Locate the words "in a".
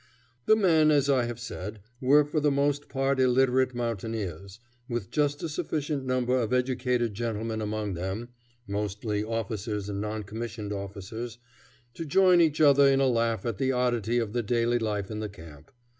12.87-13.05